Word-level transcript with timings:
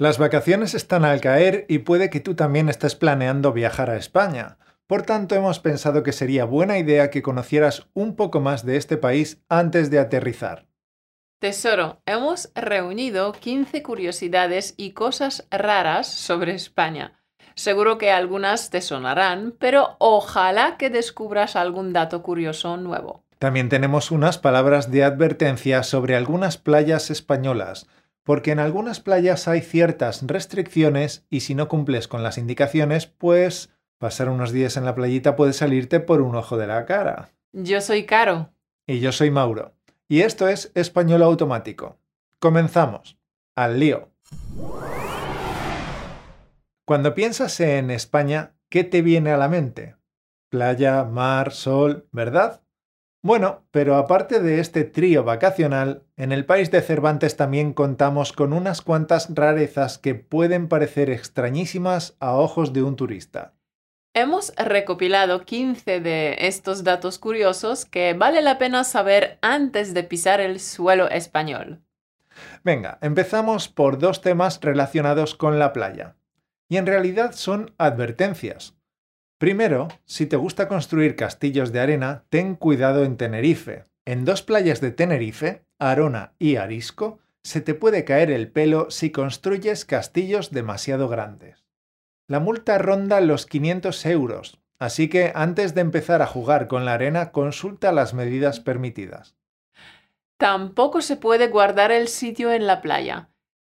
Las 0.00 0.16
vacaciones 0.16 0.72
están 0.72 1.04
al 1.04 1.20
caer 1.20 1.66
y 1.68 1.80
puede 1.80 2.08
que 2.08 2.20
tú 2.20 2.34
también 2.34 2.70
estés 2.70 2.94
planeando 2.94 3.52
viajar 3.52 3.90
a 3.90 3.98
España. 3.98 4.56
Por 4.86 5.02
tanto, 5.02 5.34
hemos 5.34 5.60
pensado 5.60 6.02
que 6.02 6.12
sería 6.12 6.46
buena 6.46 6.78
idea 6.78 7.10
que 7.10 7.20
conocieras 7.20 7.86
un 7.92 8.16
poco 8.16 8.40
más 8.40 8.64
de 8.64 8.78
este 8.78 8.96
país 8.96 9.42
antes 9.50 9.90
de 9.90 9.98
aterrizar. 9.98 10.64
Tesoro, 11.38 12.00
hemos 12.06 12.50
reunido 12.54 13.32
15 13.32 13.82
curiosidades 13.82 14.72
y 14.78 14.92
cosas 14.92 15.46
raras 15.50 16.06
sobre 16.06 16.54
España. 16.54 17.20
Seguro 17.54 17.98
que 17.98 18.10
algunas 18.10 18.70
te 18.70 18.80
sonarán, 18.80 19.54
pero 19.58 19.96
ojalá 19.98 20.78
que 20.78 20.88
descubras 20.88 21.56
algún 21.56 21.92
dato 21.92 22.22
curioso 22.22 22.78
nuevo. 22.78 23.22
También 23.38 23.68
tenemos 23.68 24.10
unas 24.10 24.38
palabras 24.38 24.90
de 24.90 25.04
advertencia 25.04 25.82
sobre 25.82 26.16
algunas 26.16 26.56
playas 26.56 27.10
españolas 27.10 27.86
porque 28.22 28.52
en 28.52 28.58
algunas 28.58 29.00
playas 29.00 29.48
hay 29.48 29.60
ciertas 29.60 30.26
restricciones 30.26 31.26
y 31.30 31.40
si 31.40 31.54
no 31.54 31.68
cumples 31.68 32.08
con 32.08 32.22
las 32.22 32.38
indicaciones, 32.38 33.06
pues 33.06 33.70
pasar 33.98 34.28
unos 34.28 34.52
días 34.52 34.76
en 34.76 34.84
la 34.84 34.94
playita 34.94 35.36
puede 35.36 35.52
salirte 35.52 36.00
por 36.00 36.20
un 36.20 36.34
ojo 36.34 36.56
de 36.56 36.66
la 36.66 36.86
cara. 36.86 37.30
Yo 37.52 37.80
soy 37.80 38.06
Caro. 38.06 38.52
Y 38.86 39.00
yo 39.00 39.12
soy 39.12 39.30
Mauro. 39.30 39.74
Y 40.08 40.22
esto 40.22 40.48
es 40.48 40.72
Español 40.74 41.22
Automático. 41.22 41.98
Comenzamos. 42.38 43.18
Al 43.54 43.78
lío. 43.78 44.10
Cuando 46.84 47.14
piensas 47.14 47.60
en 47.60 47.90
España, 47.90 48.54
¿qué 48.68 48.82
te 48.82 49.02
viene 49.02 49.30
a 49.30 49.36
la 49.36 49.48
mente? 49.48 49.96
Playa, 50.48 51.04
mar, 51.04 51.52
sol, 51.52 52.08
¿verdad? 52.10 52.62
Bueno, 53.22 53.66
pero 53.70 53.96
aparte 53.96 54.40
de 54.40 54.60
este 54.60 54.84
trío 54.84 55.24
vacacional, 55.24 56.04
en 56.16 56.32
el 56.32 56.46
país 56.46 56.70
de 56.70 56.80
Cervantes 56.80 57.36
también 57.36 57.74
contamos 57.74 58.32
con 58.32 58.54
unas 58.54 58.80
cuantas 58.80 59.28
rarezas 59.34 59.98
que 59.98 60.14
pueden 60.14 60.68
parecer 60.68 61.10
extrañísimas 61.10 62.16
a 62.18 62.34
ojos 62.34 62.72
de 62.72 62.82
un 62.82 62.96
turista. 62.96 63.52
Hemos 64.14 64.54
recopilado 64.56 65.44
15 65.44 66.00
de 66.00 66.36
estos 66.40 66.82
datos 66.82 67.18
curiosos 67.18 67.84
que 67.84 68.14
vale 68.14 68.40
la 68.40 68.58
pena 68.58 68.84
saber 68.84 69.38
antes 69.42 69.92
de 69.92 70.02
pisar 70.02 70.40
el 70.40 70.58
suelo 70.58 71.08
español. 71.10 71.82
Venga, 72.64 72.98
empezamos 73.02 73.68
por 73.68 73.98
dos 73.98 74.22
temas 74.22 74.60
relacionados 74.62 75.34
con 75.34 75.58
la 75.58 75.72
playa. 75.74 76.16
Y 76.68 76.78
en 76.78 76.86
realidad 76.86 77.32
son 77.32 77.74
advertencias, 77.76 78.79
Primero, 79.40 79.88
si 80.04 80.26
te 80.26 80.36
gusta 80.36 80.68
construir 80.68 81.16
castillos 81.16 81.72
de 81.72 81.80
arena, 81.80 82.24
ten 82.28 82.54
cuidado 82.54 83.04
en 83.04 83.16
Tenerife. 83.16 83.86
En 84.04 84.26
dos 84.26 84.42
playas 84.42 84.82
de 84.82 84.90
Tenerife, 84.90 85.64
Arona 85.78 86.34
y 86.38 86.56
Arisco, 86.56 87.20
se 87.42 87.62
te 87.62 87.72
puede 87.72 88.04
caer 88.04 88.30
el 88.30 88.52
pelo 88.52 88.90
si 88.90 89.10
construyes 89.10 89.86
castillos 89.86 90.50
demasiado 90.50 91.08
grandes. 91.08 91.64
La 92.28 92.38
multa 92.38 92.76
ronda 92.76 93.22
los 93.22 93.46
500 93.46 94.04
euros, 94.04 94.60
así 94.78 95.08
que 95.08 95.32
antes 95.34 95.74
de 95.74 95.80
empezar 95.80 96.20
a 96.20 96.26
jugar 96.26 96.68
con 96.68 96.84
la 96.84 96.92
arena 96.92 97.32
consulta 97.32 97.92
las 97.92 98.12
medidas 98.12 98.60
permitidas. 98.60 99.36
Tampoco 100.36 101.00
se 101.00 101.16
puede 101.16 101.48
guardar 101.48 101.92
el 101.92 102.08
sitio 102.08 102.52
en 102.52 102.66
la 102.66 102.82
playa. 102.82 103.30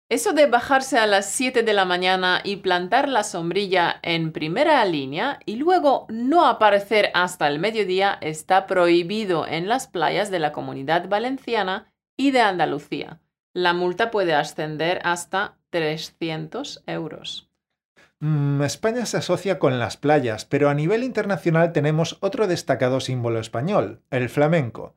Eso 0.08 0.32
de 0.32 0.46
bajarse 0.46 0.98
a 0.98 1.06
las 1.06 1.26
7 1.32 1.64
de 1.64 1.72
la 1.72 1.84
mañana 1.84 2.40
y 2.44 2.56
plantar 2.56 3.08
la 3.08 3.24
sombrilla 3.24 3.98
en 4.02 4.30
primera 4.30 4.84
línea 4.84 5.40
y 5.46 5.56
luego 5.56 6.06
no 6.08 6.46
aparecer 6.46 7.10
hasta 7.12 7.48
el 7.48 7.58
mediodía 7.58 8.16
está 8.20 8.68
prohibido 8.68 9.48
en 9.48 9.66
las 9.66 9.88
playas 9.88 10.30
de 10.30 10.38
la 10.38 10.52
comunidad 10.52 11.08
valenciana 11.08 11.92
y 12.16 12.30
de 12.30 12.40
Andalucía. 12.40 13.20
La 13.52 13.74
multa 13.74 14.12
puede 14.12 14.34
ascender 14.34 15.00
hasta 15.02 15.58
300 15.70 16.84
euros. 16.86 17.50
Mm, 18.20 18.62
España 18.62 19.06
se 19.06 19.16
asocia 19.16 19.58
con 19.58 19.80
las 19.80 19.96
playas, 19.96 20.44
pero 20.44 20.68
a 20.68 20.74
nivel 20.74 21.02
internacional 21.02 21.72
tenemos 21.72 22.16
otro 22.20 22.46
destacado 22.46 23.00
símbolo 23.00 23.40
español, 23.40 24.02
el 24.10 24.28
flamenco. 24.28 24.94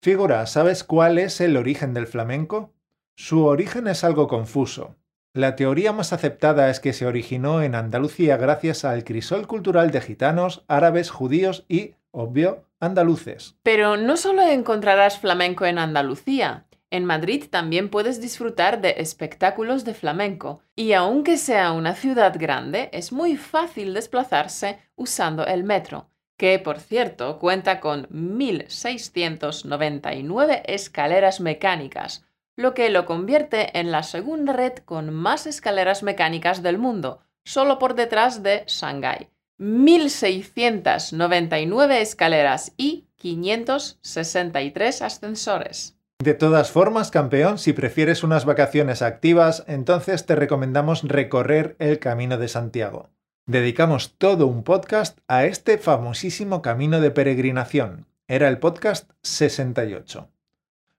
Figura, 0.00 0.46
¿sabes 0.46 0.84
cuál 0.84 1.18
es 1.18 1.42
el 1.42 1.56
origen 1.58 1.92
del 1.92 2.06
flamenco? 2.06 2.72
Su 3.20 3.46
origen 3.46 3.88
es 3.88 4.04
algo 4.04 4.28
confuso. 4.28 4.94
La 5.34 5.56
teoría 5.56 5.92
más 5.92 6.12
aceptada 6.12 6.70
es 6.70 6.78
que 6.78 6.92
se 6.92 7.04
originó 7.04 7.62
en 7.62 7.74
Andalucía 7.74 8.36
gracias 8.36 8.84
al 8.84 9.02
crisol 9.02 9.48
cultural 9.48 9.90
de 9.90 10.00
gitanos, 10.00 10.64
árabes, 10.68 11.10
judíos 11.10 11.64
y, 11.68 11.96
obvio, 12.12 12.62
andaluces. 12.78 13.56
Pero 13.64 13.96
no 13.96 14.16
solo 14.16 14.42
encontrarás 14.42 15.18
flamenco 15.18 15.66
en 15.66 15.80
Andalucía. 15.80 16.66
En 16.90 17.04
Madrid 17.04 17.46
también 17.50 17.88
puedes 17.88 18.20
disfrutar 18.20 18.80
de 18.80 18.94
espectáculos 18.98 19.84
de 19.84 19.94
flamenco, 19.94 20.62
y 20.76 20.92
aunque 20.92 21.38
sea 21.38 21.72
una 21.72 21.96
ciudad 21.96 22.36
grande, 22.38 22.88
es 22.92 23.10
muy 23.10 23.36
fácil 23.36 23.94
desplazarse 23.94 24.78
usando 24.94 25.44
el 25.44 25.64
metro, 25.64 26.08
que 26.36 26.60
por 26.60 26.78
cierto 26.78 27.40
cuenta 27.40 27.80
con 27.80 28.06
1.699 28.10 30.62
escaleras 30.66 31.40
mecánicas, 31.40 32.27
lo 32.58 32.74
que 32.74 32.90
lo 32.90 33.06
convierte 33.06 33.78
en 33.78 33.90
la 33.92 34.02
segunda 34.02 34.52
red 34.52 34.72
con 34.84 35.14
más 35.14 35.46
escaleras 35.46 36.02
mecánicas 36.02 36.60
del 36.60 36.76
mundo, 36.76 37.20
solo 37.44 37.78
por 37.78 37.94
detrás 37.94 38.42
de 38.42 38.64
Shanghái. 38.66 39.28
1.699 39.60 42.00
escaleras 42.00 42.72
y 42.76 43.06
563 43.14 45.02
ascensores. 45.02 45.96
De 46.18 46.34
todas 46.34 46.72
formas, 46.72 47.12
campeón, 47.12 47.58
si 47.58 47.72
prefieres 47.72 48.24
unas 48.24 48.44
vacaciones 48.44 49.02
activas, 49.02 49.62
entonces 49.68 50.26
te 50.26 50.34
recomendamos 50.34 51.04
recorrer 51.04 51.76
el 51.78 52.00
Camino 52.00 52.38
de 52.38 52.48
Santiago. 52.48 53.10
Dedicamos 53.46 54.16
todo 54.18 54.48
un 54.48 54.64
podcast 54.64 55.20
a 55.28 55.44
este 55.44 55.78
famosísimo 55.78 56.60
camino 56.60 57.00
de 57.00 57.12
peregrinación. 57.12 58.08
Era 58.26 58.48
el 58.48 58.58
podcast 58.58 59.12
68. 59.22 60.28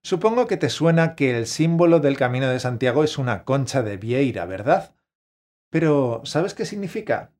Supongo 0.01 0.47
que 0.47 0.57
te 0.57 0.69
suena 0.69 1.15
que 1.15 1.37
el 1.37 1.45
símbolo 1.45 1.99
del 1.99 2.17
Camino 2.17 2.47
de 2.47 2.59
Santiago 2.59 3.03
es 3.03 3.17
una 3.17 3.43
concha 3.43 3.83
de 3.83 3.97
vieira, 3.97 4.45
¿verdad? 4.45 4.95
Pero, 5.69 6.21
¿sabes 6.23 6.53
qué 6.53 6.65
significa? 6.65 7.31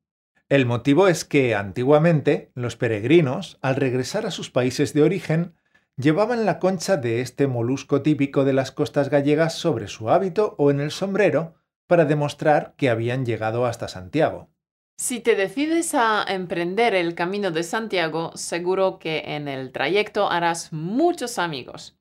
El 0.48 0.66
motivo 0.66 1.08
es 1.08 1.24
que 1.24 1.54
antiguamente 1.54 2.50
los 2.54 2.76
peregrinos, 2.76 3.58
al 3.62 3.76
regresar 3.76 4.26
a 4.26 4.30
sus 4.30 4.50
países 4.50 4.92
de 4.92 5.02
origen, 5.02 5.54
llevaban 5.96 6.44
la 6.44 6.58
concha 6.58 6.96
de 6.96 7.20
este 7.20 7.46
molusco 7.46 8.02
típico 8.02 8.44
de 8.44 8.52
las 8.52 8.72
costas 8.72 9.10
gallegas 9.10 9.54
sobre 9.54 9.88
su 9.88 10.10
hábito 10.10 10.54
o 10.58 10.70
en 10.70 10.80
el 10.80 10.90
sombrero 10.90 11.54
para 11.86 12.04
demostrar 12.04 12.74
que 12.76 12.90
habían 12.90 13.24
llegado 13.24 13.64
hasta 13.64 13.88
Santiago. 13.88 14.48
Si 14.96 15.20
te 15.20 15.34
decides 15.34 15.94
a 15.94 16.24
emprender 16.28 16.94
el 16.94 17.14
Camino 17.14 17.50
de 17.50 17.62
Santiago, 17.62 18.32
seguro 18.34 18.98
que 18.98 19.22
en 19.34 19.48
el 19.48 19.72
trayecto 19.72 20.30
harás 20.30 20.72
muchos 20.72 21.38
amigos. 21.38 21.99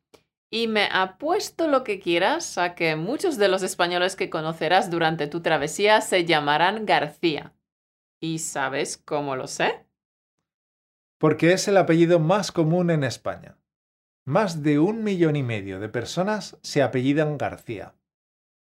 Y 0.51 0.67
me 0.67 0.89
apuesto 0.91 1.67
lo 1.67 1.83
que 1.83 1.99
quieras 1.99 2.57
a 2.57 2.73
que 2.73 2.95
muchos 2.95 3.37
de 3.37 3.47
los 3.47 3.61
españoles 3.61 4.15
que 4.15 4.29
conocerás 4.29 4.89
durante 4.89 5.27
tu 5.27 5.41
travesía 5.41 6.01
se 6.01 6.25
llamarán 6.25 6.85
García. 6.85 7.53
¿Y 8.19 8.39
sabes 8.39 8.97
cómo 8.97 9.35
lo 9.35 9.47
sé? 9.47 9.85
Porque 11.19 11.53
es 11.53 11.67
el 11.67 11.77
apellido 11.77 12.19
más 12.19 12.51
común 12.51 12.89
en 12.89 13.03
España. 13.03 13.57
Más 14.25 14.63
de 14.63 14.79
un 14.79 15.03
millón 15.03 15.35
y 15.35 15.43
medio 15.43 15.79
de 15.79 15.89
personas 15.89 16.57
se 16.61 16.81
apellidan 16.81 17.37
García. 17.37 17.95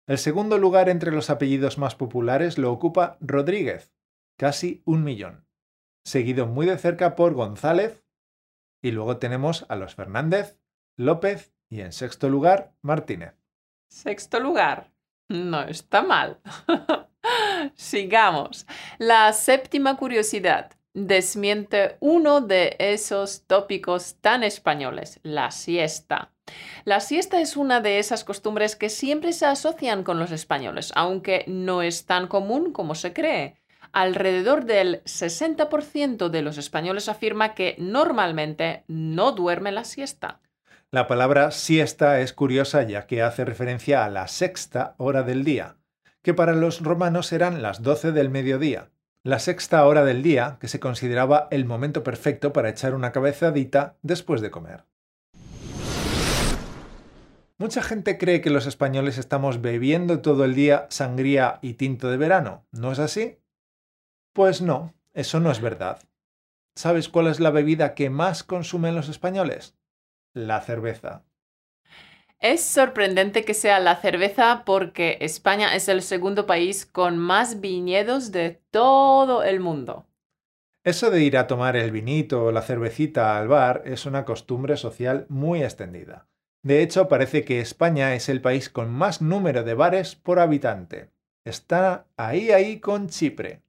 El 0.08 0.18
segundo 0.20 0.58
lugar 0.58 0.90
entre 0.90 1.12
los 1.12 1.30
apellidos 1.30 1.78
más 1.78 1.96
populares 1.96 2.58
lo 2.58 2.72
ocupa 2.72 3.18
Rodríguez, 3.22 3.92
casi 4.38 4.84
un 4.86 5.04
millón, 5.04 5.48
seguido 6.04 6.46
muy 6.46 6.68
de 6.68 6.78
cerca 6.78 7.16
por 7.16 7.34
González, 7.34 8.04
y 8.84 8.92
luego 8.92 9.18
tenemos 9.18 9.66
a 9.68 9.76
los 9.76 9.96
Fernández, 9.96 10.60
López 10.96 11.55
y 11.76 11.82
en 11.82 11.92
sexto 11.92 12.30
lugar, 12.30 12.72
Martínez. 12.82 13.34
Sexto 13.90 14.40
lugar. 14.40 14.92
No 15.28 15.62
está 15.64 16.02
mal. 16.02 16.40
Sigamos. 17.76 18.66
La 18.98 19.34
séptima 19.34 19.98
curiosidad 19.98 20.72
desmiente 20.94 21.98
uno 22.00 22.40
de 22.40 22.78
esos 22.80 23.44
tópicos 23.46 24.16
tan 24.22 24.44
españoles, 24.44 25.20
la 25.24 25.52
siesta. 25.52 26.32
La 26.86 27.02
siesta 27.02 27.42
es 27.42 27.58
una 27.58 27.82
de 27.82 28.00
esas 28.00 28.24
costumbres 28.24 28.78
que 28.78 28.90
siempre 28.90 29.34
se 29.34 29.46
asocian 29.46 30.04
con 30.04 30.18
los 30.20 30.32
españoles, 30.32 30.94
aunque 30.96 31.44
no 31.48 31.82
es 31.82 32.06
tan 32.06 32.28
común 32.28 32.72
como 32.72 32.96
se 32.96 33.12
cree. 33.12 33.58
Alrededor 33.92 34.64
del 34.64 35.04
60% 35.04 36.30
de 36.30 36.42
los 36.42 36.58
españoles 36.58 37.10
afirma 37.10 37.54
que 37.54 37.76
normalmente 37.78 38.86
no 38.88 39.34
duerme 39.34 39.74
la 39.74 39.84
siesta. 39.84 40.40
La 40.96 41.08
palabra 41.08 41.52
siesta 41.52 42.22
es 42.22 42.32
curiosa 42.32 42.82
ya 42.84 43.06
que 43.06 43.22
hace 43.22 43.44
referencia 43.44 44.06
a 44.06 44.10
la 44.10 44.30
sexta 44.30 44.96
hora 44.98 45.24
del 45.24 45.44
día, 45.44 45.76
que 46.22 46.34
para 46.34 46.54
los 46.54 46.82
romanos 46.82 47.34
eran 47.34 47.62
las 47.62 47.84
12 47.84 48.14
del 48.14 48.30
mediodía. 48.30 48.92
La 49.22 49.40
sexta 49.40 49.86
hora 49.86 50.06
del 50.06 50.24
día, 50.24 50.56
que 50.62 50.70
se 50.70 50.80
consideraba 50.80 51.50
el 51.52 51.66
momento 51.66 52.02
perfecto 52.02 52.54
para 52.54 52.70
echar 52.70 52.96
una 52.96 53.12
cabezadita 53.12 53.98
después 54.04 54.40
de 54.40 54.52
comer. 54.52 54.86
Mucha 57.58 57.84
gente 57.84 58.18
cree 58.18 58.40
que 58.40 58.50
los 58.50 58.66
españoles 58.66 59.18
estamos 59.18 59.62
bebiendo 59.62 60.22
todo 60.22 60.46
el 60.46 60.56
día 60.56 60.88
sangría 60.90 61.60
y 61.62 61.74
tinto 61.74 62.10
de 62.10 62.16
verano. 62.16 62.68
¿No 62.72 62.94
es 62.94 63.00
así? 63.00 63.38
Pues 64.32 64.62
no, 64.62 64.94
eso 65.14 65.42
no 65.42 65.52
es 65.52 65.60
verdad. 65.60 66.00
¿Sabes 66.74 67.10
cuál 67.10 67.28
es 67.28 67.42
la 67.42 67.52
bebida 67.52 67.96
que 67.96 68.10
más 68.10 68.46
consumen 68.46 68.96
los 68.96 69.10
españoles? 69.10 69.76
La 70.36 70.60
cerveza. 70.60 71.24
Es 72.40 72.62
sorprendente 72.62 73.46
que 73.46 73.54
sea 73.54 73.80
la 73.80 73.96
cerveza 73.96 74.64
porque 74.66 75.18
España 75.22 75.74
es 75.76 75.88
el 75.88 76.02
segundo 76.02 76.46
país 76.46 76.86
con 76.86 77.18
más 77.18 77.62
viñedos 77.62 78.34
de 78.34 78.62
todo 78.70 79.44
el 79.44 79.62
mundo. 79.62 80.06
Eso 80.84 81.10
de 81.10 81.24
ir 81.24 81.38
a 81.38 81.48
tomar 81.48 81.78
el 81.78 81.92
vinito 81.92 82.44
o 82.44 82.52
la 82.52 82.62
cervecita 82.62 83.38
al 83.38 83.48
bar 83.48 83.84
es 83.86 84.06
una 84.06 84.26
costumbre 84.26 84.76
social 84.76 85.26
muy 85.30 85.64
extendida. 85.64 86.28
De 86.64 86.82
hecho, 86.82 87.08
parece 87.08 87.46
que 87.46 87.62
España 87.62 88.14
es 88.14 88.28
el 88.28 88.42
país 88.42 88.70
con 88.70 88.92
más 88.92 89.22
número 89.22 89.64
de 89.64 89.74
bares 89.74 90.18
por 90.18 90.40
habitante. 90.40 91.12
Está 91.46 92.08
ahí 92.18 92.52
ahí 92.52 92.82
con 92.82 93.08
Chipre. 93.08 93.62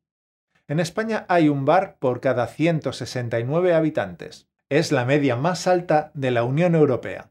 En 0.66 0.80
España 0.80 1.26
hay 1.28 1.48
un 1.48 1.64
bar 1.64 1.96
por 2.00 2.20
cada 2.20 2.48
169 2.48 3.72
habitantes. 3.72 4.48
Es 4.68 4.90
la 4.90 5.04
media 5.04 5.36
más 5.36 5.68
alta 5.68 6.10
de 6.14 6.32
la 6.32 6.42
Unión 6.42 6.74
Europea. 6.74 7.30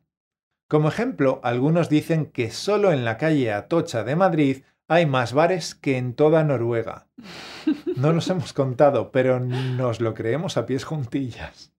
Como 0.69 0.87
ejemplo, 0.87 1.41
algunos 1.43 1.89
dicen 1.89 2.27
que 2.27 2.49
solo 2.49 2.93
en 2.93 3.03
la 3.03 3.17
calle 3.17 3.51
Atocha 3.51 4.05
de 4.05 4.15
Madrid 4.15 4.63
hay 4.87 5.05
más 5.05 5.33
bares 5.33 5.75
que 5.75 5.97
en 5.97 6.13
toda 6.15 6.43
Noruega. 6.43 7.07
No 7.95 8.11
nos 8.11 8.29
hemos 8.29 8.51
contado, 8.51 9.11
pero 9.11 9.39
nos 9.39 10.01
lo 10.01 10.13
creemos 10.13 10.57
a 10.57 10.65
pies 10.65 10.83
juntillas. 10.83 11.71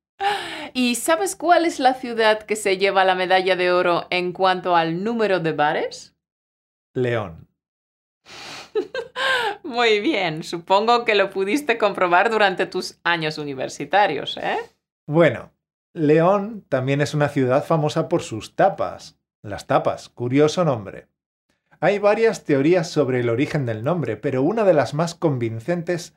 ¿Y 0.73 0.95
sabes 0.95 1.37
cuál 1.37 1.67
es 1.67 1.79
la 1.79 1.93
ciudad 1.93 2.43
que 2.43 2.57
se 2.57 2.79
lleva 2.79 3.05
la 3.05 3.15
medalla 3.15 3.55
de 3.55 3.71
oro 3.71 4.07
en 4.09 4.33
cuanto 4.33 4.75
al 4.75 5.05
número 5.05 5.41
de 5.41 5.53
bares? 5.53 6.15
León. 6.95 7.49
Muy 9.63 10.01
bien, 10.01 10.43
supongo 10.43 11.05
que 11.05 11.15
lo 11.15 11.31
pudiste 11.31 11.77
comprobar 11.77 12.31
durante 12.31 12.67
tus 12.67 12.99
años 13.05 13.37
universitarios, 13.37 14.39
¿eh? 14.39 14.57
Bueno, 15.09 15.53
León 15.93 16.65
también 16.69 17.01
es 17.01 17.15
una 17.15 17.29
ciudad 17.29 17.65
famosa 17.65 18.09
por 18.09 18.23
sus 18.23 18.57
tapas. 18.57 19.17
Las 19.41 19.69
tapas, 19.69 20.09
curioso 20.09 20.65
nombre. 20.65 21.07
Hay 21.79 22.01
varias 22.01 22.43
teorías 22.43 22.91
sobre 22.91 23.21
el 23.21 23.29
origen 23.29 23.67
del 23.67 23.85
nombre, 23.85 24.17
pero 24.17 24.43
una 24.43 24.65
de 24.65 24.75
las 24.75 24.95
más 24.95 25.15
convincentes 25.15 26.17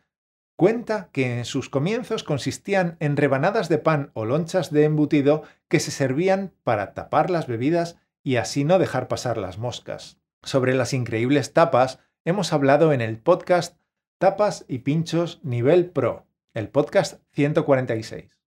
cuenta 0.55 1.09
que 1.11 1.37
en 1.37 1.45
sus 1.45 1.69
comienzos 1.69 2.23
consistían 2.23 2.97
en 2.99 3.15
rebanadas 3.15 3.69
de 3.69 3.77
pan 3.77 4.09
o 4.15 4.25
lonchas 4.25 4.71
de 4.71 4.85
embutido 4.85 5.43
que 5.67 5.79
se 5.79 5.91
servían 5.91 6.51
para 6.63 6.95
tapar 6.95 7.29
las 7.29 7.45
bebidas 7.45 7.97
y 8.23 8.37
así 8.37 8.63
no 8.63 8.79
dejar 8.79 9.07
pasar 9.07 9.37
las 9.37 9.59
moscas. 9.59 10.17
Sobre 10.41 10.73
las 10.73 10.93
increíbles 10.93 11.53
tapas 11.53 11.99
hemos 12.25 12.53
hablado 12.53 12.91
en 12.91 13.01
el 13.01 13.19
podcast 13.19 13.77
Tapas 14.17 14.65
y 14.67 14.79
Pinchos 14.79 15.39
Nivel 15.43 15.91
Pro, 15.91 16.25
el 16.55 16.69
podcast 16.69 17.21
146. 17.33 18.38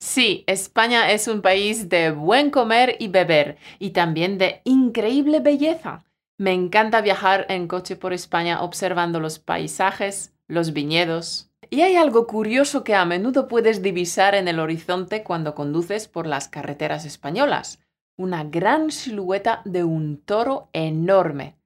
Sí, 0.00 0.44
España 0.46 1.10
es 1.10 1.26
un 1.26 1.42
país 1.42 1.88
de 1.88 2.12
buen 2.12 2.50
comer 2.50 2.96
y 3.00 3.08
beber 3.08 3.58
y 3.80 3.90
también 3.90 4.38
de 4.38 4.62
increíble 4.64 5.40
belleza. 5.40 6.04
Me 6.38 6.52
encanta 6.52 7.00
viajar 7.00 7.46
en 7.48 7.66
coche 7.66 7.96
por 7.96 8.12
España 8.12 8.62
observando 8.62 9.18
los 9.18 9.40
paisajes, 9.40 10.32
los 10.46 10.72
viñedos. 10.72 11.50
Y 11.68 11.80
hay 11.80 11.96
algo 11.96 12.28
curioso 12.28 12.84
que 12.84 12.94
a 12.94 13.04
menudo 13.04 13.48
puedes 13.48 13.82
divisar 13.82 14.36
en 14.36 14.46
el 14.46 14.60
horizonte 14.60 15.24
cuando 15.24 15.56
conduces 15.56 16.06
por 16.06 16.28
las 16.28 16.48
carreteras 16.48 17.04
españolas. 17.04 17.80
Una 18.16 18.44
gran 18.44 18.92
silueta 18.92 19.62
de 19.64 19.82
un 19.82 20.18
toro 20.18 20.70
enorme. 20.72 21.56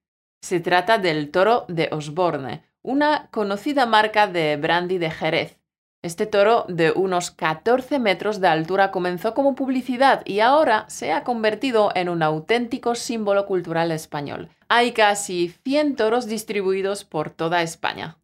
Se 0.40 0.58
trata 0.58 0.96
del 0.96 1.31
toro 1.31 1.67
de 1.69 1.90
Osborne, 1.93 2.64
una 2.81 3.28
conocida 3.31 3.85
marca 3.85 4.26
de 4.26 4.56
brandy 4.56 4.96
de 4.96 5.11
Jerez 5.11 5.62
este 6.02 6.26
toro 6.26 6.66
de 6.69 6.90
unos 6.90 7.31
14 7.31 8.00
metros 8.00 8.40
de 8.40 8.49
altura 8.49 8.90
comenzó 8.90 9.34
como 9.34 9.54
publicidad 9.54 10.22
y 10.25 10.40
ahora 10.40 10.84
se 10.88 11.12
ha 11.12 11.22
convertido 11.22 11.93
en 11.94 12.08
un 12.08 12.25
auténtico 12.25 12.96
símbolo 12.96 13.46
cultural 13.46 13.93
español. 13.93 14.49
Hay 14.69 14.93
casi 14.93 15.54
100 15.64 15.94
toros 15.94 16.26
distribuidos 16.26 17.04
por 17.04 17.31
toda 17.31 17.62
España. 17.62 18.19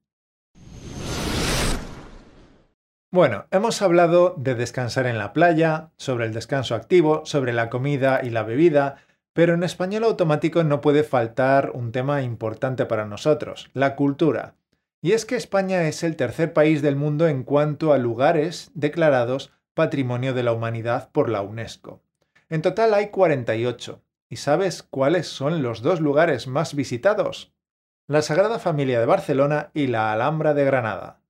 Bueno, 3.13 3.47
hemos 3.53 3.81
hablado 3.81 4.35
de 4.37 4.57
descansar 4.57 5.07
en 5.07 5.17
la 5.17 5.33
playa, 5.33 5.93
sobre 5.97 6.27
el 6.27 6.35
descanso 6.35 6.75
activo, 6.75 7.25
sobre 7.25 7.53
la 7.53 7.71
comida 7.71 8.21
y 8.23 8.31
la 8.31 8.43
bebida, 8.43 8.97
pero 9.33 9.55
en 9.55 9.63
español 9.63 10.03
automático 10.03 10.65
no 10.65 10.81
puede 10.81 11.05
faltar 11.05 11.71
un 11.73 11.93
tema 11.93 12.23
importante 12.23 12.87
para 12.87 13.07
nosotros, 13.07 13.71
la 13.73 13.95
cultura. 13.95 14.58
Y 15.01 15.13
es 15.13 15.25
que 15.25 15.37
España 15.37 15.87
es 15.87 16.03
el 16.03 16.17
tercer 16.17 16.53
país 16.53 16.83
del 16.83 16.97
mundo 16.97 17.29
en 17.29 17.45
cuanto 17.45 17.93
a 17.93 17.99
lugares 17.99 18.71
declarados 18.75 19.53
Patrimonio 19.75 20.35
de 20.35 20.43
la 20.43 20.53
Humanidad 20.53 21.11
por 21.13 21.29
la 21.29 21.43
UNESCO. 21.43 22.03
En 22.49 22.63
total 22.63 22.95
hay 22.95 23.11
48. 23.11 24.03
¿Y 24.31 24.37
sabes 24.37 24.83
cuáles 24.83 25.29
son 25.29 25.63
los 25.63 25.83
dos 25.83 26.01
lugares 26.01 26.47
más 26.47 26.75
visitados? 26.75 27.53
La 28.07 28.23
Sagrada 28.23 28.59
Familia 28.59 29.01
de 29.01 29.07
Barcelona 29.07 29.71
y 29.73 29.87
la 29.87 30.13
Alhambra 30.13 30.53
de 30.55 30.65
Granada. 30.65 31.21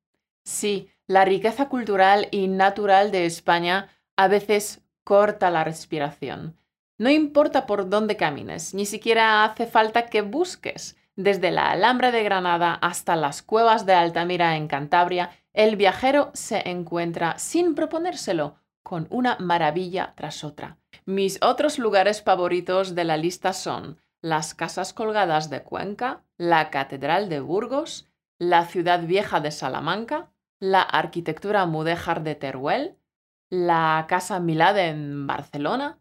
Sí, 0.44 0.90
la 1.06 1.24
riqueza 1.24 1.68
cultural 1.68 2.28
y 2.30 2.48
natural 2.48 3.10
de 3.10 3.26
España 3.26 3.90
a 4.16 4.28
veces 4.28 4.80
corta 5.04 5.50
la 5.50 5.64
respiración. 5.64 6.56
No 6.96 7.10
importa 7.10 7.66
por 7.66 7.88
dónde 7.88 8.16
camines, 8.16 8.74
ni 8.74 8.86
siquiera 8.86 9.44
hace 9.44 9.66
falta 9.66 10.06
que 10.06 10.22
busques. 10.22 10.96
Desde 11.18 11.50
la 11.50 11.72
Alhambra 11.72 12.12
de 12.12 12.22
Granada 12.22 12.74
hasta 12.74 13.16
las 13.16 13.42
cuevas 13.42 13.86
de 13.86 13.92
Altamira 13.92 14.54
en 14.54 14.68
Cantabria, 14.68 15.30
el 15.52 15.74
viajero 15.74 16.30
se 16.32 16.68
encuentra 16.68 17.36
sin 17.40 17.74
proponérselo 17.74 18.54
con 18.84 19.08
una 19.10 19.36
maravilla 19.40 20.12
tras 20.14 20.44
otra. 20.44 20.78
Mis 21.06 21.40
otros 21.42 21.80
lugares 21.80 22.22
favoritos 22.22 22.94
de 22.94 23.02
la 23.02 23.16
lista 23.16 23.52
son 23.52 24.00
las 24.22 24.54
casas 24.54 24.92
colgadas 24.92 25.50
de 25.50 25.64
Cuenca, 25.64 26.22
la 26.36 26.70
Catedral 26.70 27.28
de 27.28 27.40
Burgos, 27.40 28.06
la 28.38 28.66
ciudad 28.66 29.02
vieja 29.02 29.40
de 29.40 29.50
Salamanca, 29.50 30.30
la 30.60 30.82
arquitectura 30.82 31.66
mudéjar 31.66 32.22
de 32.22 32.36
Teruel, 32.36 32.96
la 33.50 34.06
Casa 34.08 34.38
Milad 34.38 34.78
en 34.78 35.26
Barcelona, 35.26 35.98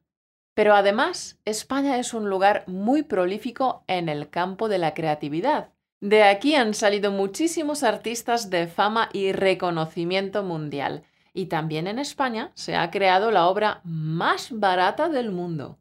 pero 0.57 0.73
además, 0.73 1.37
España 1.45 1.99
es 1.99 2.15
un 2.15 2.31
lugar 2.31 2.63
muy 2.65 3.03
prolífico 3.03 3.83
en 3.85 4.09
el 4.09 4.31
campo 4.31 4.69
de 4.69 4.79
la 4.79 4.95
creatividad. 4.95 5.69
De 6.01 6.23
aquí 6.23 6.55
han 6.55 6.73
salido 6.73 7.11
muchísimos 7.11 7.83
artistas 7.83 8.49
de 8.49 8.65
fama 8.65 9.07
y 9.13 9.33
reconocimiento 9.33 10.41
mundial. 10.41 11.03
Y 11.31 11.45
también 11.45 11.85
en 11.85 11.99
España 11.99 12.53
se 12.55 12.75
ha 12.75 12.89
creado 12.89 13.29
la 13.29 13.45
obra 13.45 13.81
más 13.83 14.49
barata 14.51 15.09
del 15.09 15.29
mundo. 15.29 15.77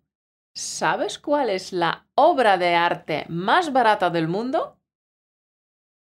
¿Sabes 0.54 1.18
cuál 1.18 1.49
es 1.49 1.73
la 1.73 2.04
obra 2.14 2.59
de 2.59 2.75
arte 2.75 3.25
más 3.30 3.73
barata 3.73 4.11
del 4.11 4.28
mundo? 4.28 4.76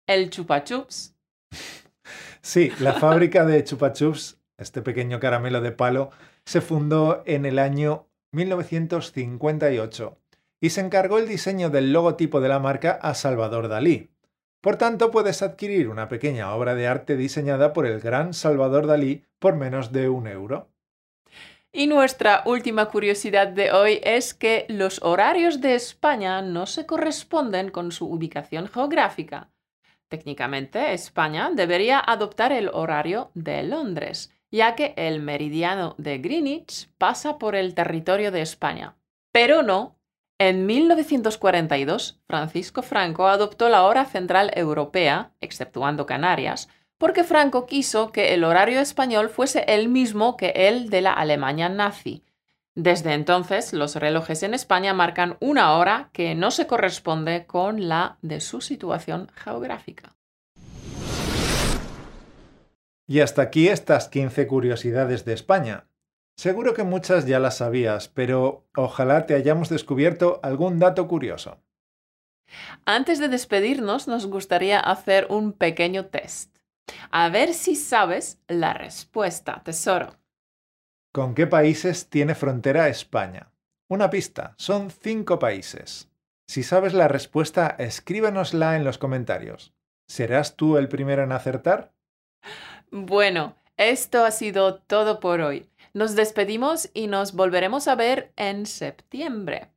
El 0.07 0.31
Chupa 0.31 0.63
Chups. 0.63 1.13
Sí, 2.41 2.71
la 2.79 2.93
fábrica 2.93 3.43
de 3.43 3.63
Chupa 3.63 3.91
Chups, 3.93 4.39
este 4.57 4.83
pequeño 4.83 5.19
caramelo 5.19 5.61
de 5.61 5.71
palo, 5.71 6.09
se 6.45 6.61
fundó 6.61 7.23
en 7.25 7.45
el 7.47 7.57
año 7.57 8.07
1958 8.35 10.17
y 10.61 10.69
se 10.69 10.81
encargó 10.81 11.17
el 11.17 11.27
diseño 11.27 11.69
del 11.69 11.93
logotipo 11.93 12.41
de 12.41 12.49
la 12.49 12.59
marca 12.59 12.91
a 13.01 13.13
Salvador 13.13 13.67
Dalí. 13.67 14.11
Por 14.61 14.77
tanto, 14.77 15.11
puedes 15.11 15.41
adquirir 15.41 15.89
una 15.89 16.07
pequeña 16.07 16.53
obra 16.53 16.75
de 16.75 16.87
arte 16.87 17.15
diseñada 17.15 17.71
por 17.71 17.85
el 17.85 17.99
gran 17.99 18.33
Salvador 18.33 18.87
Dalí 18.87 19.23
por 19.39 19.55
menos 19.55 19.91
de 19.91 20.09
un 20.09 20.27
euro. 20.27 20.69
Y 21.71 21.87
nuestra 21.87 22.41
última 22.45 22.85
curiosidad 22.85 23.47
de 23.47 23.71
hoy 23.71 23.99
es 24.03 24.33
que 24.33 24.65
los 24.69 25.01
horarios 25.03 25.61
de 25.61 25.75
España 25.75 26.41
no 26.41 26.65
se 26.65 26.85
corresponden 26.85 27.69
con 27.69 27.91
su 27.91 28.09
ubicación 28.09 28.67
geográfica. 28.67 29.49
Técnicamente, 30.07 30.93
España 30.93 31.51
debería 31.53 31.99
adoptar 31.99 32.51
el 32.51 32.69
horario 32.69 33.31
de 33.33 33.63
Londres, 33.63 34.34
ya 34.55 34.75
que 34.75 34.93
el 34.95 35.21
meridiano 35.21 35.95
de 35.97 36.17
Greenwich 36.17 36.87
pasa 36.97 37.37
por 37.37 37.55
el 37.55 37.75
territorio 37.75 38.31
de 38.31 38.41
España. 38.41 38.95
Pero 39.33 39.63
no, 39.63 39.97
en 40.39 40.65
1942 40.65 42.21
Francisco 42.25 42.81
Franco 42.81 43.27
adoptó 43.27 43.67
la 43.67 43.83
hora 43.83 44.05
central 44.05 44.51
europea, 44.55 45.33
exceptuando 45.41 46.05
Canarias, 46.05 46.69
porque 46.97 47.25
Franco 47.25 47.65
quiso 47.65 48.13
que 48.13 48.33
el 48.33 48.45
horario 48.45 48.79
español 48.79 49.29
fuese 49.29 49.65
el 49.67 49.89
mismo 49.89 50.37
que 50.37 50.53
el 50.55 50.89
de 50.89 51.01
la 51.01 51.11
Alemania 51.11 51.67
nazi. 51.67 52.23
Desde 52.75 53.13
entonces, 53.13 53.73
los 53.73 53.95
relojes 53.95 54.41
en 54.43 54.53
España 54.53 54.93
marcan 54.93 55.35
una 55.41 55.73
hora 55.73 56.09
que 56.13 56.33
no 56.33 56.49
se 56.51 56.65
corresponde 56.65 57.45
con 57.45 57.89
la 57.89 58.17
de 58.21 58.39
su 58.39 58.61
situación 58.61 59.29
geográfica. 59.35 60.14
Y 63.07 63.19
hasta 63.19 63.43
aquí 63.43 63.67
estas 63.67 64.07
15 64.09 64.47
curiosidades 64.47 65.25
de 65.25 65.33
España. 65.33 65.87
Seguro 66.37 66.73
que 66.73 66.83
muchas 66.83 67.25
ya 67.25 67.39
las 67.39 67.57
sabías, 67.57 68.09
pero 68.09 68.67
ojalá 68.75 69.25
te 69.25 69.35
hayamos 69.35 69.69
descubierto 69.69 70.39
algún 70.43 70.79
dato 70.79 71.07
curioso. 71.07 71.61
Antes 72.85 73.19
de 73.19 73.29
despedirnos, 73.29 74.07
nos 74.07 74.27
gustaría 74.27 74.79
hacer 74.79 75.27
un 75.29 75.53
pequeño 75.53 76.07
test. 76.07 76.57
A 77.09 77.29
ver 77.29 77.53
si 77.53 77.75
sabes 77.75 78.39
la 78.47 78.73
respuesta, 78.73 79.61
tesoro. 79.63 80.17
¿Con 81.11 81.33
qué 81.33 81.47
países 81.47 82.09
tiene 82.09 82.35
frontera 82.35 82.89
España? 82.89 83.51
Una 83.87 84.09
pista, 84.09 84.55
son 84.57 84.91
cinco 84.91 85.39
países. 85.39 86.09
Si 86.47 86.61
sabes 86.61 86.93
la 86.93 87.07
respuesta, 87.07 87.75
escríbenosla 87.79 88.75
en 88.75 88.83
los 88.83 88.97
comentarios. 88.97 89.73
¿Serás 90.07 90.55
tú 90.55 90.77
el 90.77 90.87
primero 90.87 91.23
en 91.23 91.31
acertar? 91.31 91.93
Bueno, 92.97 93.57
esto 93.75 94.23
ha 94.23 94.31
sido 94.31 94.75
todo 94.75 95.19
por 95.19 95.41
hoy. 95.41 95.69
Nos 95.93 96.15
despedimos 96.15 96.89
y 96.93 97.07
nos 97.07 97.33
volveremos 97.33 97.89
a 97.89 97.95
ver 97.95 98.31
en 98.37 98.65
septiembre. 98.65 99.67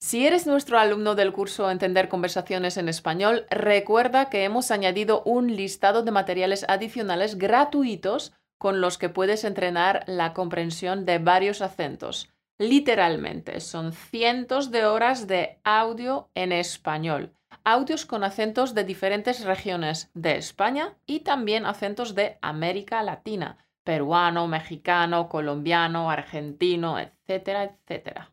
Si 0.00 0.26
eres 0.26 0.48
nuestro 0.48 0.80
alumno 0.80 1.14
del 1.14 1.32
curso 1.32 1.70
Entender 1.70 2.08
conversaciones 2.08 2.76
en 2.76 2.88
español, 2.88 3.46
recuerda 3.48 4.28
que 4.28 4.42
hemos 4.42 4.72
añadido 4.72 5.22
un 5.22 5.54
listado 5.54 6.02
de 6.02 6.10
materiales 6.10 6.66
adicionales 6.66 7.38
gratuitos 7.38 8.32
con 8.58 8.80
los 8.80 8.98
que 8.98 9.08
puedes 9.08 9.44
entrenar 9.44 10.02
la 10.08 10.32
comprensión 10.32 11.04
de 11.04 11.18
varios 11.18 11.62
acentos. 11.62 12.28
Literalmente, 12.58 13.60
son 13.60 13.92
cientos 13.92 14.72
de 14.72 14.84
horas 14.84 15.28
de 15.28 15.60
audio 15.62 16.28
en 16.34 16.50
español, 16.50 17.32
audios 17.64 18.04
con 18.06 18.24
acentos 18.24 18.74
de 18.74 18.84
diferentes 18.84 19.44
regiones 19.44 20.10
de 20.14 20.36
España 20.36 20.96
y 21.06 21.20
también 21.20 21.64
acentos 21.66 22.14
de 22.14 22.38
América 22.42 23.02
Latina, 23.02 23.66
peruano, 23.82 24.46
mexicano, 24.46 25.28
colombiano, 25.28 26.10
argentino, 26.10 26.98
etcétera, 26.98 27.64
etcétera. 27.64 28.32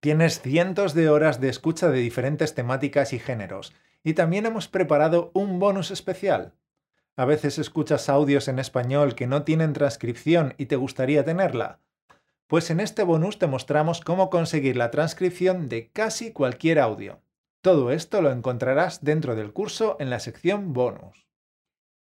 Tienes 0.00 0.40
cientos 0.40 0.94
de 0.94 1.10
horas 1.10 1.40
de 1.40 1.48
escucha 1.48 1.88
de 1.88 1.98
diferentes 1.98 2.54
temáticas 2.54 3.12
y 3.12 3.18
géneros, 3.18 3.72
y 4.02 4.14
también 4.14 4.46
hemos 4.46 4.68
preparado 4.68 5.30
un 5.34 5.58
bonus 5.58 5.90
especial. 5.90 6.54
A 7.16 7.24
veces 7.24 7.58
escuchas 7.58 8.08
audios 8.08 8.46
en 8.48 8.58
español 8.58 9.14
que 9.14 9.26
no 9.26 9.42
tienen 9.42 9.72
transcripción 9.72 10.54
y 10.58 10.66
te 10.66 10.76
gustaría 10.76 11.24
tenerla. 11.24 11.80
Pues 12.46 12.70
en 12.70 12.78
este 12.80 13.02
bonus 13.02 13.38
te 13.38 13.46
mostramos 13.46 14.00
cómo 14.00 14.30
conseguir 14.30 14.76
la 14.76 14.90
transcripción 14.90 15.68
de 15.68 15.90
casi 15.90 16.32
cualquier 16.32 16.78
audio. 16.78 17.20
Todo 17.62 17.90
esto 17.90 18.22
lo 18.22 18.30
encontrarás 18.30 19.02
dentro 19.02 19.34
del 19.34 19.52
curso 19.52 19.96
en 19.98 20.10
la 20.10 20.20
sección 20.20 20.72
bonus. 20.72 21.26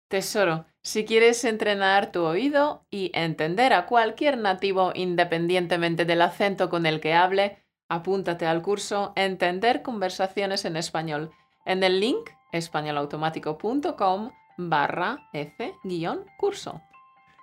Tesoro, 0.08 0.66
si 0.82 1.06
quieres 1.06 1.44
entrenar 1.46 2.12
tu 2.12 2.24
oído 2.24 2.86
y 2.90 3.12
entender 3.14 3.74
a 3.74 3.86
cualquier 3.86 4.38
nativo 4.38 4.92
independientemente 4.96 6.06
del 6.06 6.22
acento 6.22 6.70
con 6.70 6.86
el 6.86 7.00
que 7.00 7.14
hable, 7.14 7.64
Apúntate 7.90 8.46
al 8.46 8.62
curso 8.62 9.14
Entender 9.16 9.82
conversaciones 9.82 10.64
en 10.64 10.78
español 10.78 11.32
en 11.66 11.84
el 11.84 12.00
link 12.00 12.30
españolautomático.com 12.52 14.32
barra 14.58 15.30
F-curso. 15.34 16.82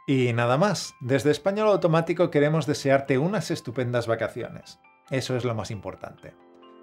Y 0.06 0.32
nada 0.32 0.56
más, 0.56 0.94
desde 1.00 1.32
Español 1.32 1.68
Automático 1.68 2.30
queremos 2.30 2.66
desearte 2.66 3.18
unas 3.18 3.50
estupendas 3.50 4.06
vacaciones. 4.06 4.78
Eso 5.10 5.36
es 5.36 5.44
lo 5.44 5.54
más 5.54 5.70
importante. 5.70 6.34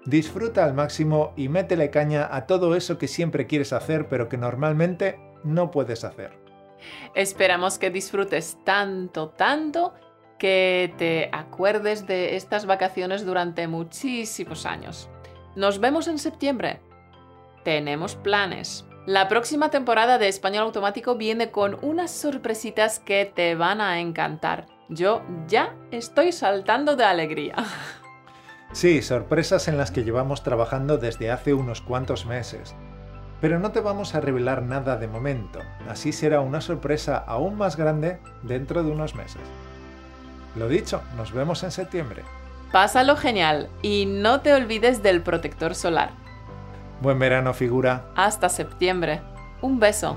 Disfruta 0.04 0.64
al 0.64 0.74
máximo 0.74 1.32
y 1.36 1.48
métele 1.48 1.90
caña 1.90 2.28
a 2.30 2.46
todo 2.46 2.76
eso 2.76 2.98
que 2.98 3.08
siempre 3.08 3.46
quieres 3.46 3.72
hacer 3.72 4.08
pero 4.08 4.28
que 4.28 4.36
normalmente 4.36 5.18
no 5.44 5.70
puedes 5.70 6.04
hacer. 6.04 6.38
Esperamos 7.14 7.78
que 7.78 7.90
disfrutes 7.90 8.58
tanto, 8.64 9.30
tanto 9.30 9.94
que 10.38 10.92
te 10.98 11.30
acuerdes 11.32 12.06
de 12.06 12.36
estas 12.36 12.66
vacaciones 12.66 13.24
durante 13.24 13.66
muchísimos 13.66 14.66
años. 14.66 15.08
Nos 15.56 15.78
vemos 15.78 16.08
en 16.08 16.18
septiembre. 16.18 16.80
Tenemos 17.62 18.16
planes. 18.16 18.84
La 19.06 19.28
próxima 19.28 19.70
temporada 19.70 20.18
de 20.18 20.28
Español 20.28 20.64
Automático 20.64 21.14
viene 21.14 21.50
con 21.50 21.78
unas 21.82 22.10
sorpresitas 22.10 22.98
que 22.98 23.30
te 23.32 23.54
van 23.54 23.80
a 23.80 24.00
encantar. 24.00 24.66
Yo 24.88 25.22
ya 25.46 25.74
estoy 25.90 26.32
saltando 26.32 26.96
de 26.96 27.04
alegría. 27.04 27.54
Sí, 28.74 29.02
sorpresas 29.02 29.68
en 29.68 29.78
las 29.78 29.92
que 29.92 30.02
llevamos 30.02 30.42
trabajando 30.42 30.98
desde 30.98 31.30
hace 31.30 31.54
unos 31.54 31.80
cuantos 31.80 32.26
meses. 32.26 32.74
Pero 33.40 33.60
no 33.60 33.70
te 33.70 33.78
vamos 33.78 34.16
a 34.16 34.20
revelar 34.20 34.62
nada 34.62 34.96
de 34.96 35.06
momento, 35.06 35.60
así 35.88 36.10
será 36.10 36.40
una 36.40 36.60
sorpresa 36.60 37.16
aún 37.16 37.56
más 37.56 37.76
grande 37.76 38.18
dentro 38.42 38.82
de 38.82 38.90
unos 38.90 39.14
meses. 39.14 39.42
Lo 40.56 40.66
dicho, 40.66 41.02
nos 41.16 41.32
vemos 41.32 41.62
en 41.62 41.70
septiembre. 41.70 42.24
Pásalo 42.72 43.16
genial 43.16 43.68
y 43.80 44.06
no 44.06 44.40
te 44.40 44.52
olvides 44.52 45.04
del 45.04 45.22
protector 45.22 45.76
solar. 45.76 46.10
Buen 47.00 47.20
verano, 47.20 47.54
figura. 47.54 48.06
Hasta 48.16 48.48
septiembre. 48.48 49.20
Un 49.62 49.78
beso. 49.78 50.16